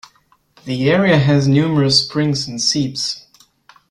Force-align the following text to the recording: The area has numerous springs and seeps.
The 0.65 0.89
area 0.89 1.19
has 1.19 1.47
numerous 1.47 2.03
springs 2.03 2.47
and 2.47 2.59
seeps. 2.59 3.27